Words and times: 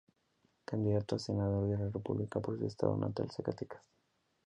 Candidato 0.65 1.13
a 1.15 1.19
Senador 1.19 1.67
de 1.69 1.77
la 1.77 1.89
República 1.91 2.39
por 2.39 2.57
su 2.57 2.65
estado 2.65 2.97
natal, 2.97 3.29
Zacatecas. 3.29 3.83